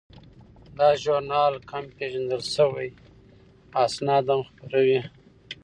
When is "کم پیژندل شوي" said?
1.69-2.89